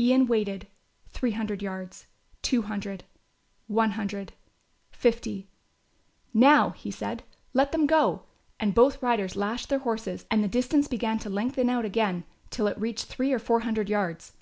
[0.00, 0.66] Ian waited,
[1.10, 2.06] three hundred yards,
[2.40, 3.04] two hundred,
[3.66, 4.32] one hundred,
[4.90, 5.50] fifty.
[6.32, 7.22] "Now," he said,
[7.52, 8.22] "let them go,"
[8.58, 12.66] and both riders lashed their horses and the distance began to lengthen out again till
[12.66, 14.32] it reached three or four hundred yards.